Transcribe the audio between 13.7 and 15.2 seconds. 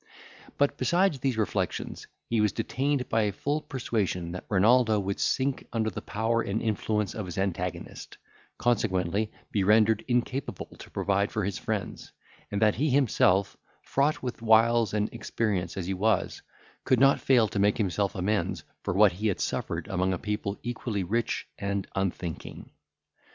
fraught with wiles and